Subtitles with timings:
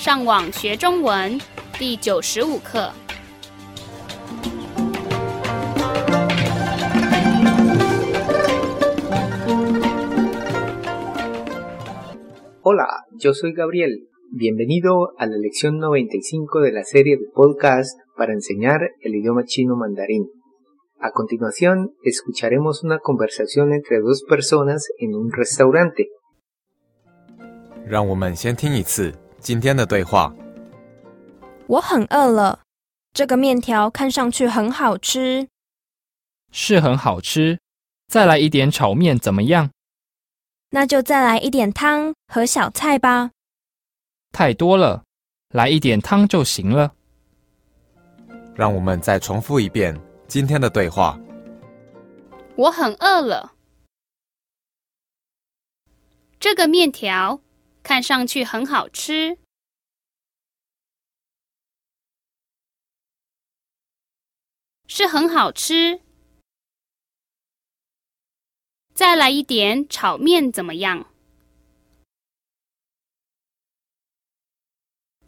[0.00, 1.38] 上网学中文
[1.78, 2.92] 第九十五课。
[12.62, 14.08] Hola, yo soy Gabriel.
[14.32, 19.76] Bienvenido a la lección 95 de la serie de podcast para enseñar el idioma chino
[19.76, 20.26] mandarín.
[20.98, 26.08] A continuación, escucharemos una conversación entre dos personas en un restaurante.
[27.86, 30.33] 让我们先听一次 今天的对话。
[31.67, 32.59] 我很饿了，
[33.11, 35.47] 这个面条看上去很好吃，
[36.51, 37.59] 是很好吃。
[38.07, 39.71] 再来一点炒面怎么样？
[40.69, 43.31] 那就再来一点汤和小菜吧。
[44.31, 45.03] 太多了，
[45.49, 46.93] 来一点汤就行了。
[48.53, 51.19] 让我们再重复一遍今天的对话。
[52.55, 53.53] 我很饿了。
[56.39, 57.39] 这个面条
[57.83, 59.37] 看上去很好吃，
[64.87, 66.01] 是很好吃。
[68.93, 71.07] 再来一点炒面怎么样？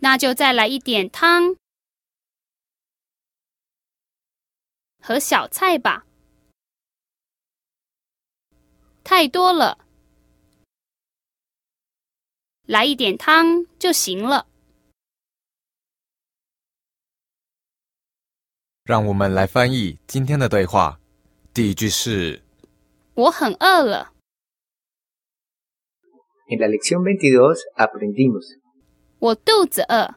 [0.00, 1.56] 那就再来一点汤
[5.00, 6.04] 和小菜吧。
[9.04, 9.86] 太多了，
[12.66, 14.46] 来一点汤就行了。
[18.84, 20.98] 让我们来翻译今天的对话。
[21.54, 22.42] 第一句是
[23.14, 24.12] 我很饿了
[26.48, 28.58] ，En la lección 22 aprendimos.
[29.18, 30.16] 我肚子饿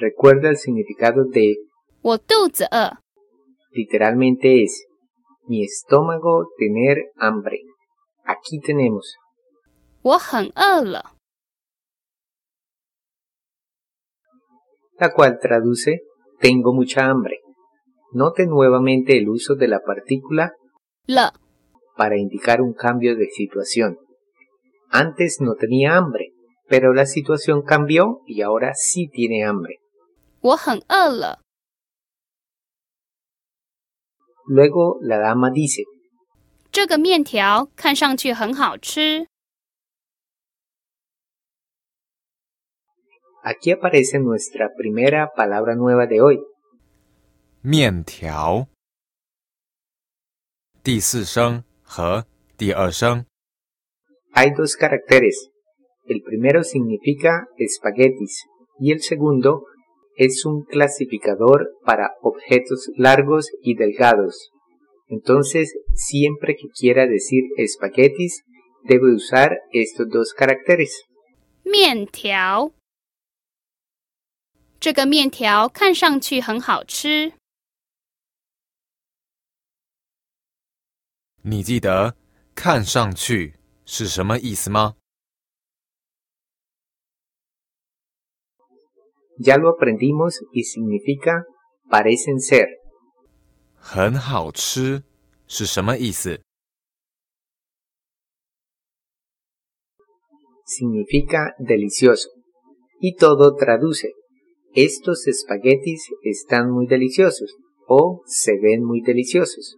[0.00, 1.68] ，Recuerda el significado de
[2.02, 3.04] 我肚子饿。
[3.74, 4.86] literalmente es
[5.46, 7.60] mi estómago tener hambre.
[8.24, 9.16] Aquí tenemos
[10.03, 11.13] 我很饿了，
[14.97, 16.01] la cual traduce
[16.39, 17.39] tengo mucha hambre.
[18.11, 20.53] Note nuevamente el uso de la partícula
[21.05, 21.33] 了
[21.95, 23.97] para indicar un cambio de situación.
[24.89, 26.31] Antes no tenía hambre,
[26.67, 29.79] pero la situación cambió y ahora sí tiene hambre.
[30.41, 31.39] 我很饿了。
[34.47, 35.83] Luego la dama dice,
[36.71, 39.27] 这个面条看上去很好吃，
[43.43, 46.39] aquí aparece nuestra primera palabra nueva de hoy,
[47.61, 48.67] 面条。
[50.81, 52.25] 第四声和
[52.57, 53.25] 第二声
[54.33, 55.49] Hay dos caracteres.
[56.05, 58.45] El primero significa espaguetis
[58.79, 59.65] y el segundo
[60.15, 64.51] es un clasificador para objetos largos y delgados.
[65.07, 68.43] Entonces, siempre que quiera decir espaguetis,
[68.83, 71.03] debe usar estos dos caracteres.
[71.65, 72.71] 面条。
[74.84, 77.32] 这个面条看上去很好吃，
[81.40, 82.18] 你记得
[82.54, 83.54] “看上去”
[83.86, 84.96] 是什么意思吗
[89.38, 91.46] ？Ya lo aprendimos y significa
[91.88, 92.68] parecen ser.
[93.78, 95.02] 很好吃
[95.46, 96.42] 是什么意思
[100.66, 102.28] ？significa delicioso.
[103.00, 104.23] Y todo traduce.
[104.73, 107.55] Estos espaguetis están muy deliciosos
[107.87, 109.75] o se ven muy deliciosos.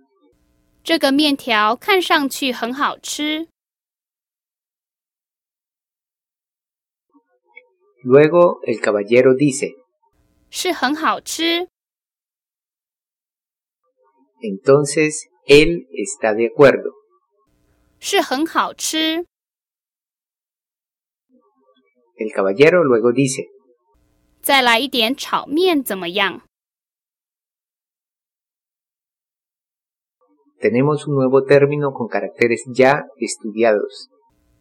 [0.83, 3.47] 这个面条看上去很好吃。
[8.03, 9.75] Luego el caballero dice,
[10.49, 11.67] 是很好吃，
[14.41, 16.91] entonces él está de acuerdo.
[17.99, 19.23] 是很好吃。
[22.17, 23.45] El caballero luego dice,
[24.45, 26.41] 再来一点炒面怎么样？
[30.59, 34.09] tenemos un nuevo término con caracteres ya estudiados.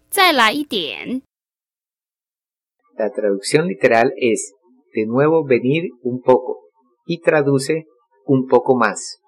[0.08, 1.22] 再来一点，
[2.96, 4.54] La traducción literal es
[4.94, 6.70] de nuevo venir un poco
[7.06, 7.86] y traduce
[8.24, 9.18] un poco más.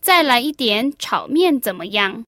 [0.00, 2.24] 再来一点炒面怎么样？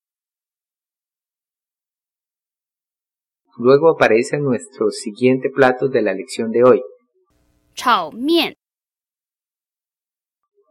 [3.58, 6.82] Luego aparece nuestro siguiente plato de la lección de hoy.
[7.75, 8.55] 炒面，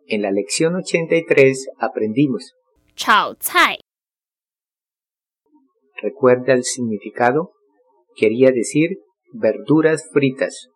[0.07, 2.53] En la lección 83 aprendimos.
[2.95, 3.79] 炒菜，
[6.01, 7.51] ¿Recuerda el significado?
[8.15, 8.97] Quería decir
[9.33, 10.69] verduras fritas.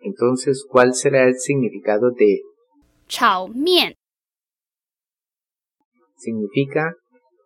[0.00, 2.40] Entonces, ¿cuál será el significado de
[3.08, 3.94] 炒面，
[6.16, 6.94] significa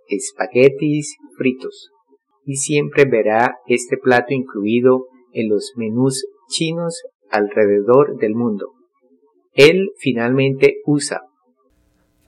[0.09, 1.89] espaguetis fritos?
[2.45, 7.01] Y siempre verá este plato incluido en los menús chinos
[7.31, 8.73] alrededor del mundo.
[9.55, 11.21] Él finalmente usa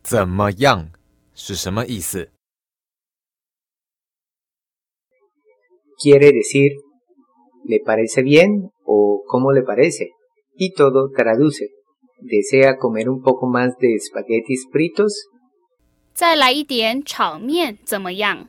[0.02, 0.90] 怎么样
[1.34, 2.30] 是什么意思？
[5.98, 6.72] quiere decir
[7.64, 10.10] ¿le parece bien o cómo le parece?
[10.56, 11.68] Y todo traduce.
[12.20, 15.12] ¿Desea comer un poco más de espaguetis fritos?
[16.12, 18.48] 再来一点炒面怎么样？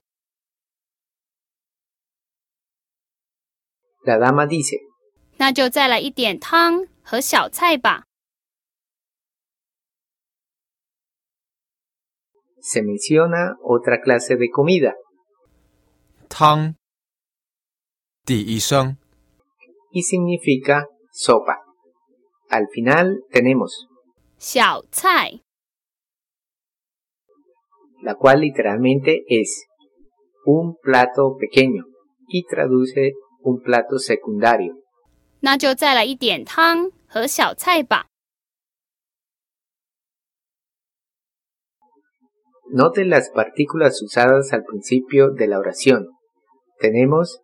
[4.04, 4.78] La dama dice
[5.40, 8.04] 那就再来一点汤和小菜吧。
[12.62, 14.96] se menciona otra clase de comida
[16.28, 16.76] 汤，
[18.26, 18.98] 第一声，
[19.92, 21.58] y significa sopa.
[22.50, 23.88] Al final tenemos
[24.40, 25.42] 小菜
[28.02, 29.68] la cual literalmente es
[30.46, 31.84] un plato pequeño
[32.28, 34.74] y traduce un plato secundario.
[35.42, 38.08] 那就再来一点汤和小菜吧。
[42.72, 46.08] Note las partículas usadas al principio de la oración.
[46.80, 47.40] Tenemos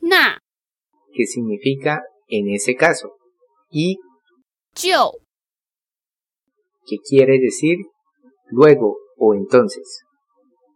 [0.00, 0.38] 那
[1.14, 3.16] que significa en ese caso
[3.70, 3.98] y
[4.74, 5.12] 就
[6.84, 7.78] que quiere decir
[8.48, 10.02] luego o entonces.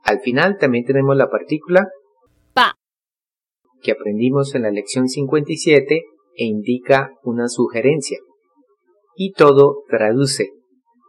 [0.04, 1.88] Al final también tenemos la partícula
[2.54, 2.74] 吧
[3.82, 6.04] que aprendimos en la lección 57
[6.36, 8.18] e indica una sugerencia.
[9.16, 10.50] Y todo traduce,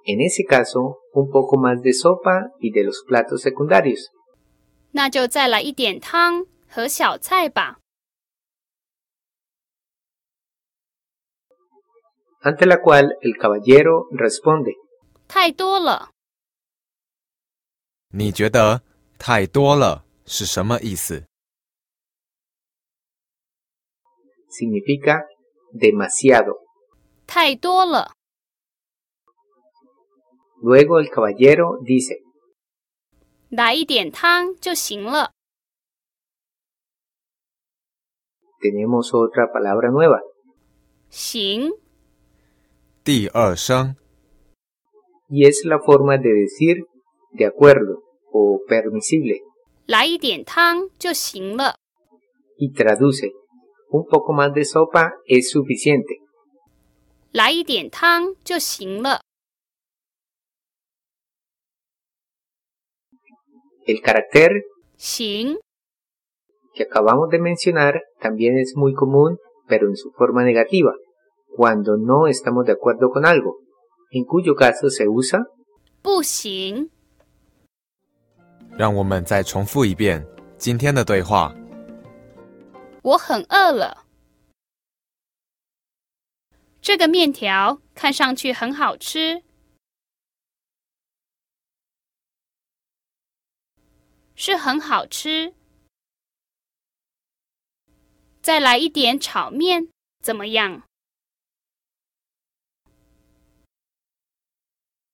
[0.06, 4.07] en ese caso, un poco más de sopa y de los platos secundarios.
[4.91, 7.77] 那就再来一点汤和小菜吧。
[12.41, 14.74] Ante la cual el caballero responde,
[15.27, 16.09] 太多了，
[18.12, 18.81] 你觉得
[19.19, 21.25] 太多了是什么意思？
[24.53, 25.24] significa
[25.71, 26.56] demasiado.
[27.27, 28.12] 太多了，
[30.62, 32.18] Luego el caballero dice,
[33.50, 35.31] 来一点汤就行了。
[38.62, 40.19] tenemos otra palabra nueva,
[41.09, 41.71] 行，
[43.03, 43.95] 第二声，
[45.30, 46.83] y es la forma de decir
[47.31, 48.03] de acuerdo
[48.33, 49.39] o permisible,
[49.86, 51.75] 来一点汤就行了。
[52.57, 53.31] y traduce,
[53.94, 56.19] un poco más de sopa es suficiente.
[57.31, 59.21] 来一点汤就行了。
[63.86, 64.63] El carácter
[64.97, 65.57] 行，
[66.74, 69.38] que acabamos de mencionar también es muy común,
[69.68, 70.91] pero en su forma negativa,
[71.56, 73.57] cuando no estamos de acuerdo con algo,
[74.12, 75.45] en cuyo caso se usa
[76.01, 76.89] 不行，
[78.77, 80.25] 让我们再重复一遍
[80.57, 81.56] 今天的对话。
[83.04, 84.06] 我很饿了。
[86.80, 89.42] 这个面条看上去很好吃，
[94.34, 95.54] 是很好吃。
[98.40, 99.90] 再来一点炒面
[100.22, 100.88] 怎么样？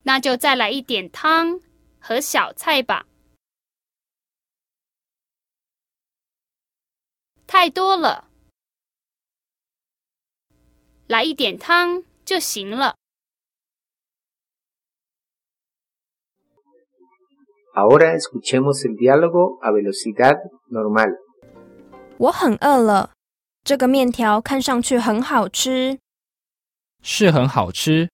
[0.05, 1.61] 那就再来一点汤
[1.99, 3.10] 和小菜吧。
[7.53, 8.29] 太多了，
[11.09, 12.95] 来一点汤就行了。
[17.75, 20.39] Ahora escuchemos el diálogo a velocidad
[20.71, 21.11] normal.
[22.19, 23.15] 我很饿了，
[23.65, 25.99] 这个面条看上去很好吃，
[27.03, 28.09] 是很好吃。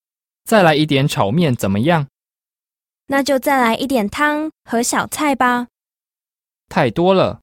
[0.44, 2.08] 再来一点炒面怎么样？
[3.08, 5.66] 那就再来一点汤和小菜吧。
[6.70, 7.42] 太多了，